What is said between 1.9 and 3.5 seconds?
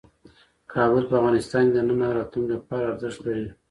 او راتلونکي لپاره ارزښت لري.